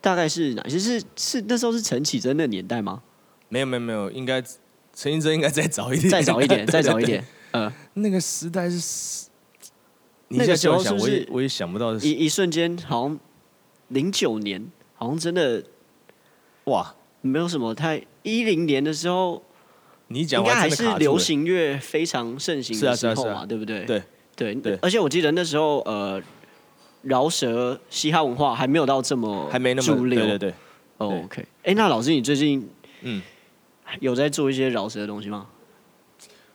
[0.00, 0.78] 大概是哪些？
[0.78, 3.02] 是是那时候是陈绮贞的年代吗？
[3.48, 4.40] 没有没有没有，应该
[4.94, 7.24] 陈绮贞应该再早一点，再早一点，再早一点。
[7.50, 9.26] 嗯， 那个时代是，
[10.28, 13.18] 你现在叫我想，我也我也想不到，一一瞬间好像
[13.88, 15.64] 零九年，好像真的
[16.66, 19.42] 哇，没有什么太一零年的时候，
[20.08, 23.84] 你讲应该还是流行乐非常盛行的时候嘛，对不对？
[23.84, 24.02] 对。
[24.34, 26.20] 对对，而且我记得那时候，呃，
[27.02, 30.54] 饶舌嘻哈文化还没有到这么还没那么主流，对对对。
[30.96, 32.66] OK，哎，那老师，你最近
[33.02, 33.20] 嗯
[34.00, 35.48] 有在做一些饶舌的东西吗？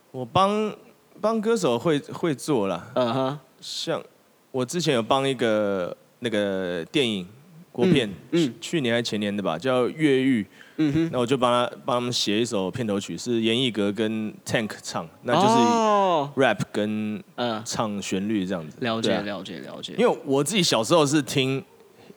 [0.10, 0.76] 我帮
[1.22, 4.04] 帮歌手会会做了，嗯哼，像
[4.52, 7.28] 我之前有帮一个那个电影
[7.72, 10.44] 国片，嗯，去年还是前年的吧，叫《越狱》。
[10.80, 18.78] 嗯哼，那我就帮他帮他们写一首片头曲，是严艺格跟 Tank 唱，那就是 rap 跟呃唱旋律这样子。
[18.82, 19.94] 了解了解了解。
[19.98, 21.64] 因为我自己小时候是听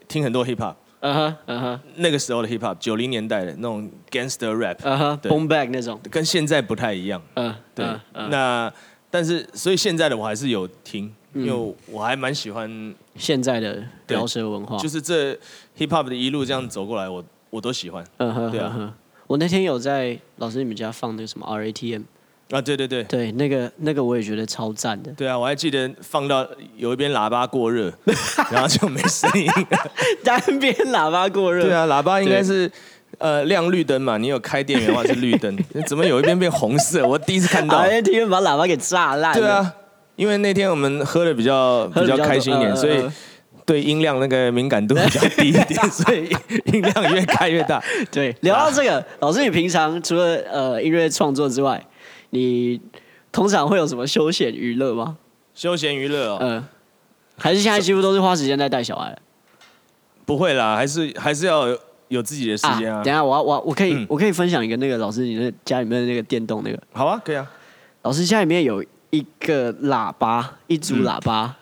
[0.07, 7.21] 听很多 hip hop，嗯哼嗯哼，那个时候的 hip hop 九零年代的那种 gangster rap，嗯哼，boom bap 那种，跟现在不太一样。
[7.37, 7.87] 嗯，对。
[8.29, 8.71] 那
[9.11, 15.33] 但是所以现在的我还是有听，因为我还蛮喜欢现在的饶舌文化，就是这
[15.79, 17.25] hip hop 的一路这样走过来，我。
[17.51, 18.95] 我都喜欢，嗯哼，对啊，
[19.27, 22.03] 我那天有在老师你们家放那个什么 R A T M
[22.51, 27.93] 啊，对对对，对那个那个我也觉得超赞的，对啊，我还记得放到有一边喇叭过热，
[28.51, 29.49] 然后就没声音，
[30.25, 32.71] 单边喇叭过热，对啊，喇叭应该是
[33.19, 37.07] 呃亮绿灯嘛，你有开电源的话是绿灯， 怎么有一边变红色？
[37.07, 37.79] 我第一次看到。
[37.79, 39.73] R A T M 把喇叭给炸烂，对啊，
[40.17, 43.05] 因为那天我们喝的比较比较开心一点，所以。
[43.71, 46.29] 对音量那个敏感度比较低一点，所以
[46.65, 47.81] 音量越开越大。
[48.11, 51.81] 对，聊到这个，啊、老师，你平常除了呃音乐创作之外，
[52.31, 52.81] 你
[53.31, 55.19] 通常会有什么休闲娱乐吗？
[55.55, 56.65] 休闲娱乐哦，嗯，
[57.39, 59.17] 还是现在几乎都是花时间在带小孩？
[60.27, 61.79] 不会啦，还是还是要有，
[62.09, 63.05] 有自己的时间啊，啊。
[63.05, 66.83] 等下，我要我我可以、嗯、我可以分享一个那个老师，你的家里面的那个电动那个。
[66.93, 67.49] 好啊，可以啊。
[68.03, 71.55] 老师家里面有一个喇叭，一组喇叭。
[71.57, 71.60] 嗯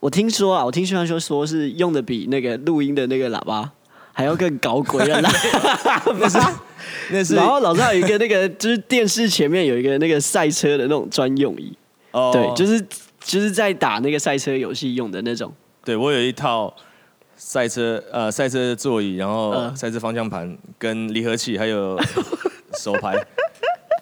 [0.00, 3.70] 我听说啊，我听宣传说说是用的比那个录音的那个喇叭
[4.12, 5.20] 还要更高贵了。
[6.04, 6.38] 不是
[7.10, 7.34] 那是。
[7.34, 11.72] 然后老师还有一个那个， 就是电视前面有一个那个赛车的那种专用椅。
[12.12, 12.30] 哦。
[12.32, 12.80] 对，就是
[13.20, 15.52] 就是在打那个赛车游戏用的那种。
[15.84, 16.74] 对，我有一套
[17.36, 21.98] 赛车呃赛车座椅，然后赛车方向盘跟离合器，还有
[22.78, 23.14] 手排。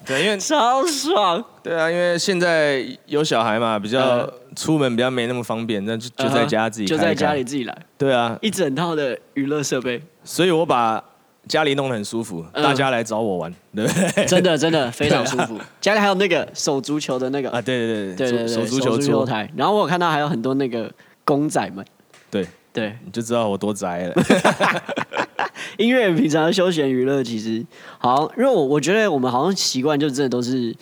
[0.05, 1.43] 对，因为超爽。
[1.63, 7.75] 对啊，因为现在有小孩嘛，比较出门比较没那么方便，那就就在家自己就在家里自己来。
[7.97, 11.03] 对啊，一整套的娱乐设备，所以我把
[11.47, 14.25] 家里弄得很舒服，大家来找我玩，对不对？
[14.25, 15.59] 真的 真的非常舒服。
[15.81, 19.49] 家里还有那个手足球的那个啊，对对对对手足球台。
[19.55, 20.91] 然后我有看到还有很多那个
[21.23, 21.85] 公仔们，
[22.29, 24.15] 对对，你就知道我多宅了。
[25.77, 27.65] 音乐平常的休闲娱乐其实
[27.99, 30.75] 好，因为我我觉得我们好像习惯就真的都是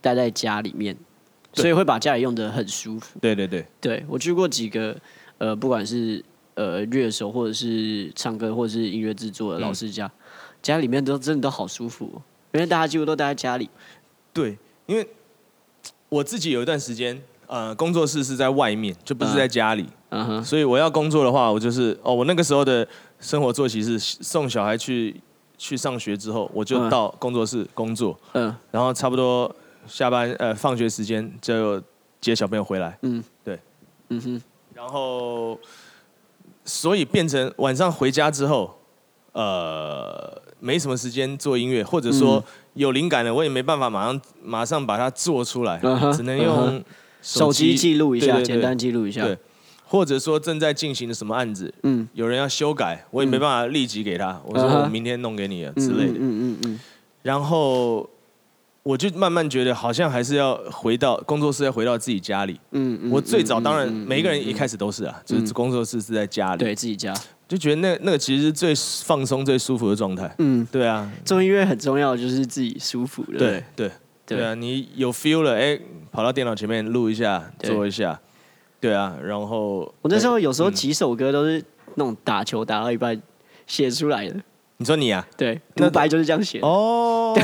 [0.00, 0.96] 待在家里面，
[1.52, 3.18] 所以会把家里用的很舒服。
[3.20, 4.96] 对对对，对我去过几个
[5.38, 10.12] 呃，不管是呃乐手或者是唱歌或者是音乐制作的老师家，嗯、
[10.62, 13.68] 家里面都真的都好舒服，因为大家几乎都待在家里。
[14.32, 15.08] 对，因为
[16.08, 22.86] 我自己有一段时间呃，工作室是在外面，就不是在家里，嗯哼，所以我要工作的话，我就是哦，我那个时候的。
[23.20, 25.20] 生活作息是送小孩去
[25.58, 29.54] 去上学之后，我就到工作室工作，嗯，然后差不多
[29.86, 31.82] 下班呃放学时间就
[32.20, 33.58] 接小朋友回来，嗯，对，
[34.08, 34.42] 嗯哼，
[34.74, 35.58] 然后
[36.64, 38.78] 所以变成晚上回家之后，
[39.32, 45.80] 呃，没什么时间做音乐，或者说有灵感了，我也没办法马上马上把它做出来，
[46.12, 46.84] 只能用
[47.22, 49.38] 手机记录一下，简单记录一下，对。
[49.88, 56.80] 或者说正在进行的什么案子，嗯，有人要修改，我也没办法立即给他，我说我明天弄给你了之类的，嗯嗯嗯，
[57.22, 58.08] 然后
[58.82, 67.14] 我就慢慢觉得好像还是要回到工作室，要回到自己家里，嗯嗯，我最早当然每一个人一开始都是啊，就是工作室是在家里，对自己家，
[67.46, 73.90] 就觉得那那个其实是最放松、最舒服的状态，嗯，对啊，做音乐很重要，就是自己舒服，对对。
[74.28, 75.78] 对啊，你有 feel 了，哎，
[76.10, 78.20] 跑到电脑前面录一下，做一下。
[78.86, 81.60] 对啊，然后我那时候有时候几首歌都是
[81.96, 83.20] 那种打球打到一半
[83.66, 84.36] 写出来的。
[84.76, 85.26] 你说你啊？
[85.36, 86.60] 对，独白就是这样写。
[86.60, 87.36] 哦，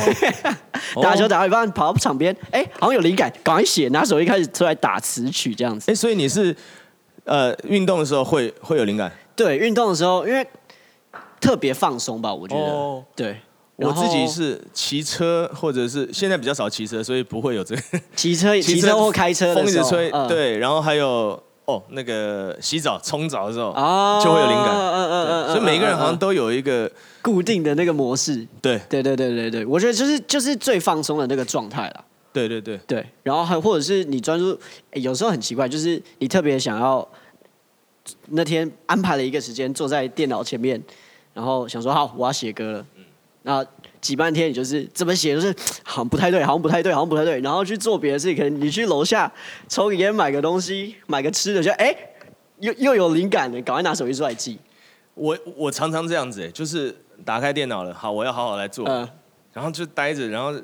[1.03, 5.91] 打球打到一半跑到场边，哎，好像有灵感，赶快写，拿手一开始出来打词曲这样子。
[5.91, 6.55] 哎，所以你是
[7.25, 9.11] 呃运动的时候会会有灵感？
[9.35, 10.47] 对，运动的时候因为
[11.41, 13.05] 特别放松吧，我觉得。
[13.17, 13.41] 对，
[13.83, 17.83] 我自己是骑车，或者是现在比较少骑车，所以不会有这个
[18.17, 26.91] 骑车、骑车或开车的时候，风一直吹，嗯、对，然后还有哦，那个洗澡、冲澡的时候，啊，就会有灵感，嗯嗯嗯，所以每个人好像都有一个
[27.23, 32.77] 固定的那个模式，对，对对对对对，我觉得就是就是最放松的那个状态了，对对对。
[32.87, 34.59] 对，然后还或者是你专注，
[34.95, 37.07] 有时候很奇怪，就是你特别想要
[38.31, 40.83] 那天安排了一个时间坐在电脑前面，
[41.33, 42.87] 然后想说好，我要写歌了。
[43.43, 43.65] 然后
[44.01, 47.41] 挤半天，你就是怎么写就是好像不太对，好像不太对，好像不太对。
[47.41, 49.31] 然后去做别的事情，可能你去楼下
[49.69, 51.97] 抽个烟，买个东西，买个吃的，就哎，
[52.61, 54.59] 又又有灵感了，赶快拿手机出来记。
[55.15, 59.09] 我我常常这样子，哎，就是打开电脑了，好，我要好好来做，嗯，
[59.53, 60.55] 然后就待着，然后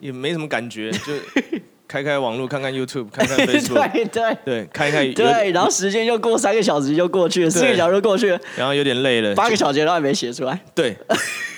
[0.00, 1.12] 也没什么感觉，就。
[1.88, 4.36] 开开网络看看 YouTube， 看看 Facebook，对对。
[4.44, 10.58] 对，看一看， 对，然后时间又过三个小时就过去了，四个小时就过去了，然后有点累了，八个小时都还没写出来。
[10.74, 10.96] 对，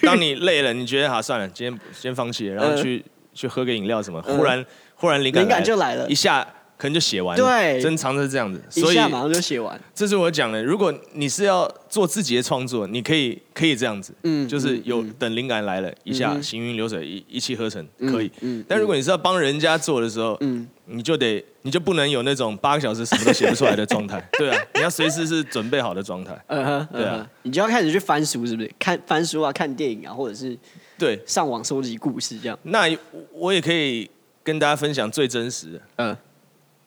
[0.02, 4.64] 当你累了，你觉得好算了，今天先放弃，然后去去喝个饮料什么，忽然
[4.94, 6.46] 忽然灵感灵感就来了，一下。
[6.78, 9.78] 可能就写完了，对，珍藏是这样子，所以一下马上就写完。
[9.92, 18.30] 这是我讲的，如果你是要做自己的创作，你可以可以这样子，嗯，就是有等灵感来了，一下行云流水，一一气呵成，可以。
[18.42, 28.72] 嗯，但如果你是要帮人家做的时候，嗯，你就得你就不能有那种八个小时什么都写不出来的状态， 对啊，你要随时是准备好的状态， 嗯哼，对啊，你就要开始去翻书，是不是？
[28.78, 30.56] 看翻书啊，看电影啊，或者是
[30.96, 31.20] 对。
[31.26, 32.56] 上网收集故事这样。
[32.62, 32.88] 那
[33.32, 34.08] 我也可以
[34.44, 36.16] 跟大家分享最真实的，嗯。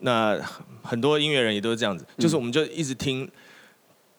[0.02, 0.38] 那
[0.84, 3.30] 很多音乐人也都是这样子，就是我们就一直听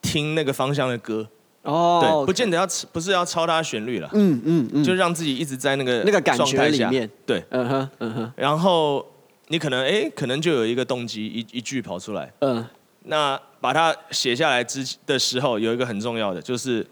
[0.00, 1.28] 听那个方向的歌，
[1.62, 9.04] 哦，对，不见得要不是要抄它旋律了，嗯嗯嗯，就让自己一直在那个那个感觉里面，对，嗯哼嗯哼，然后
[9.48, 12.64] 你可能哎，可能就有一个动机，一一句跑出来，嗯，
[13.04, 16.86] 那把它写下来之的时候，有一个很重要的，就是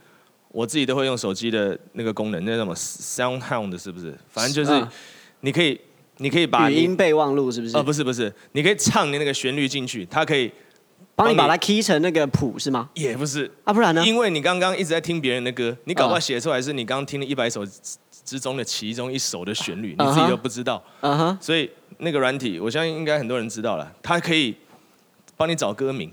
[0.48, 4.16] 我自己都会用手机的那个功能，那什么 SoundHound 是不是？
[4.28, 4.86] 反正就是
[5.40, 5.80] 你可以。
[6.20, 7.76] 你可以把语音备忘录是不是？
[7.76, 10.52] 哦，不是不是，你可以唱你那个旋律进去，它可以
[11.16, 12.90] 帮你，把它 key 成那个谱是吗？
[12.94, 14.04] 也不是啊，不然呢？
[14.06, 17.64] 因为你刚刚一直在听别人的歌，你搞不好写出来是你刚刚听了一百首
[18.24, 20.82] 之中的其中一首的旋律，你自己都不知道。
[21.00, 21.38] 嗯哼。
[21.40, 24.54] 所以那个软体，我相信应该很多人知道了，它可以
[25.36, 26.12] 帮你找歌名。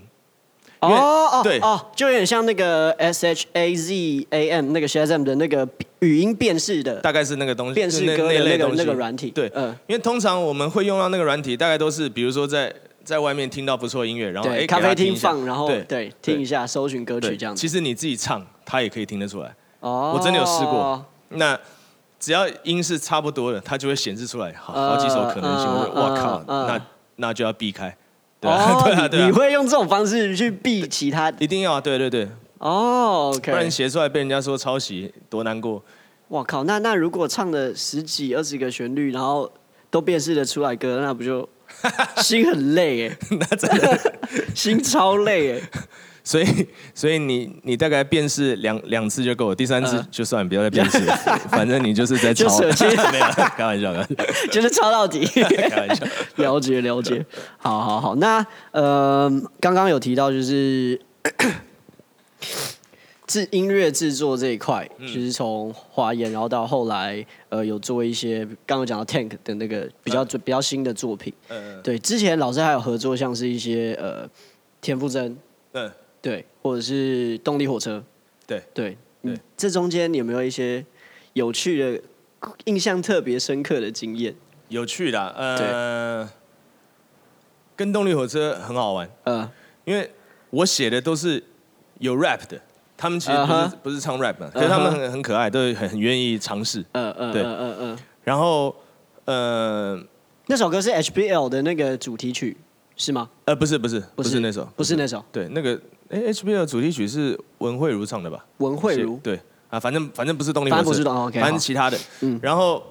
[0.80, 5.66] 哦哦对哦，就有点像那个 S H A Z A M 那个 Shazam 的那个
[6.00, 9.30] 语音辨识的，大概是那个东西，辨识歌的那个那个软体。
[9.30, 17.60] 对，嗯，因为通常我们会用到那个软体，大概都是比如说在在外面听到不错音乐，然后哎咖啡厅放，然后对对听一下搜寻歌曲这样子。
[17.60, 19.54] 其实你自己唱，它也可以听得出来。
[19.80, 21.04] 哦，我真的有试过。
[21.30, 21.58] 那
[22.20, 25.66] 只要音是差不多的，它就会显示出来好好几首可能性。
[25.68, 26.80] 我靠，那
[27.16, 27.96] 那就要避开。
[28.40, 31.30] 对啊， 对啊，对啊，你会用这种方式去避其他？
[31.38, 32.28] 一定要啊，对对对。
[32.58, 33.52] 哦，OK。
[33.52, 35.82] 不然写出来被人家说抄袭，多难过。
[36.28, 39.50] 哇靠，那那如果唱了十几二十个旋律，然后
[39.90, 41.48] 都辨识得出来歌，那不就
[42.16, 43.16] 心很累哎？
[43.38, 43.98] 那真的
[44.54, 45.70] 心超累哎。
[46.28, 46.44] 所以，
[46.94, 51.16] 所以你你大概辨识两两次就够了，第三次就算，不要再辨识了，
[51.48, 52.46] 反正你就是在抄。
[52.60, 53.24] 没有，
[53.56, 53.94] 开玩笑，
[54.50, 55.24] 就是抄到底。
[55.24, 56.04] 开玩笑，
[56.36, 57.24] 了解了解。
[57.56, 61.00] 好好好，那呃，刚刚有提到就是
[63.26, 71.32] 制音乐制作这一块，就是从华研，然后到后来呃有做一些刚刚讲到 Tank 的那个比较比较新的作品。
[71.48, 71.80] 嗯。
[71.82, 74.28] 对，之前老师还有合作，像是一些呃
[74.82, 75.34] 田馥甄。
[75.72, 75.90] 嗯。
[76.28, 78.04] 对，或者是动力火车，
[78.46, 80.84] 对对对，这中间你有没有一些
[81.32, 82.02] 有趣的、
[82.66, 84.34] 印象特别深刻的经验？
[84.68, 86.28] 有趣的，呃，
[87.74, 89.52] 跟动力火车很好玩，嗯、呃，
[89.86, 90.10] 因为
[90.50, 91.42] 我写的都是
[91.98, 92.60] 有 rap 的，
[92.94, 93.76] 他们其实不是、uh huh.
[93.82, 98.76] 不是唱 rap 嘛，可是他们很很可爱，都很很愿意尝试，嗯嗯，对，嗯嗯嗯，然后
[99.24, 99.98] 呃，
[100.48, 102.54] 那首歌是 HBL 的那个主题曲
[102.98, 103.30] 是吗？
[103.46, 105.80] 呃，不是不是不是那首，不是那首，对那个。
[106.10, 108.42] 哎，HBO 主题曲是文慧如唱的吧？
[108.58, 111.98] 文慧如对啊，反正反正不是动力火车，不是动力，反正其他的。
[112.22, 112.82] 嗯，然后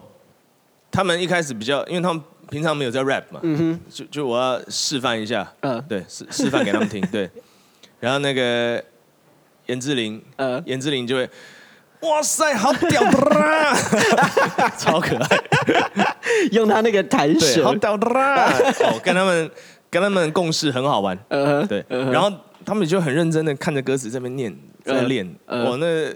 [0.91, 7.27] 他们一开始比较，因为他们平常没有在 rap 嘛，嗯哼，就就我要示范一下，嗯，对，示示范给他们听， 对。
[7.99, 8.83] 然后那个
[9.65, 11.27] 颜志玲，呃，颜志玲就会，
[12.01, 13.75] 哇塞，好屌的，
[14.77, 15.37] 超可爱，
[16.51, 18.07] 用他那个弹舌，好屌的，
[18.85, 19.49] 哦，跟他们
[19.89, 22.31] 跟他们共事很好玩，嗯对，然后。
[22.65, 26.13] 他们就很认真的看着歌词这边念，在练，我那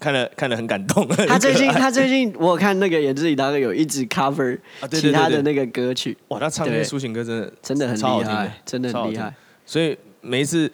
[0.00, 1.06] 看了看了很感动。
[1.28, 4.58] 他最近 他最近我看那个演志玲大概有一直 cover
[4.90, 9.34] 其他的那个歌曲，哇，他唱那些抒情歌真的真的很厉害，真的很厉害。
[9.66, 10.72] 所以每一次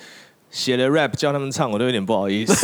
[0.49, 2.55] 写了 rap 叫他们唱，我都有点不好意思。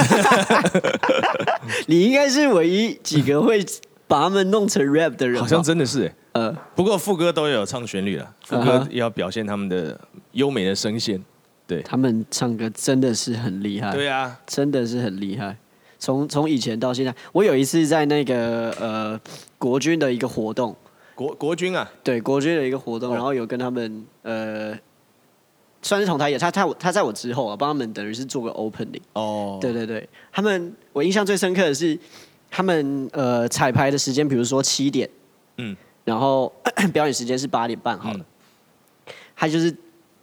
[1.89, 3.67] 你应该是唯一几个会
[4.07, 6.15] 把他们弄成 rap 的人，好像真的是哎。
[6.37, 9.99] 呃，不过副歌都有唱旋律了，副歌要表现他们的
[10.33, 11.23] 优美的声线。
[11.67, 13.91] 对，他们唱歌真的是很厉害。
[13.93, 15.57] 对啊，真的是很厉害。
[15.99, 19.21] 从从以前到现在，我有一次在那个呃
[19.59, 20.77] 国军的一个活动，
[21.15, 24.79] 国国军啊，对国军的一个活动，然后有跟他们呃。
[25.83, 29.01] 算是同台演，他他他在我之后啊，帮他们等于是做个 opening。
[29.13, 31.97] 哦，对对对，他们我印象最深刻的是，
[32.51, 35.09] 他们呃彩排的时间，比如说七点，
[35.59, 35.77] 嗯，
[36.07, 36.51] 然后
[36.95, 39.77] 表演时间是八点半好了，嗯、他就是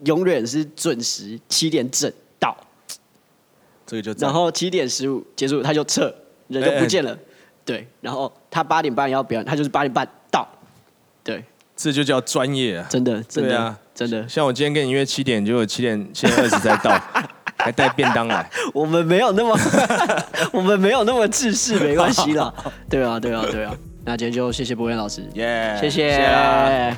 [0.06, 2.58] 永远是准时七点整到，
[3.86, 6.12] 这个就然后七点十五结束他就撤，
[6.48, 7.16] 人就不见了，
[7.64, 10.48] 对，然后他八点半要表演，他就是八点半到，
[11.24, 11.44] 对。
[11.76, 12.86] 这就叫专业啊！
[12.88, 14.30] 真的，真的，啊，真的。
[14.30, 16.92] 像我今天跟你约七点，就七点七点二十才到，
[17.58, 18.48] 还带便当来。
[18.76, 19.58] 我们没有那么，
[20.54, 22.54] 我们没有那么自私，没关系啦。
[22.88, 23.76] 对啊，对啊，对啊。
[24.06, 26.96] 那今天就谢谢博彦老师，耶 Yeah，谢谢，谢谢，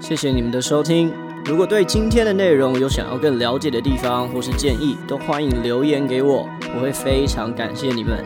[0.00, 1.12] 谢谢你们的收听。
[1.44, 8.24] 如果对今天的内容有想要更了解的地方或是建议，都欢迎留言给我，我会非常感谢你们。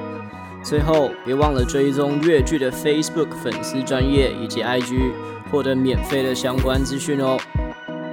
[0.62, 5.12] 最后，别忘了追踪越剧的 Facebook 粉丝专业以及 IG，
[5.50, 7.38] 获得免费的相关资讯哦。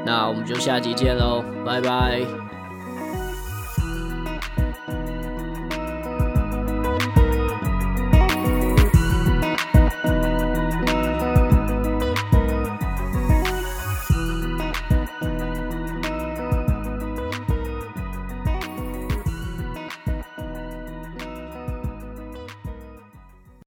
[0.06, 2.51] 那我们就下集见喽，拜拜。